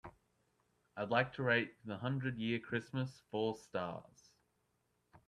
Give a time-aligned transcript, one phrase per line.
[0.97, 4.31] I would like to rate The Hundred-Year Christmas four stars.